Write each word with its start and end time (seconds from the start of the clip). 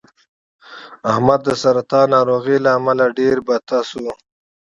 احمد 1.11 1.39
د 1.47 1.49
سرطان 1.61 2.05
ناروغۍ 2.15 2.57
له 2.65 2.69
امله 2.77 3.05
ډېر 3.19 3.37
بته 3.47 3.77
شو 3.89 4.07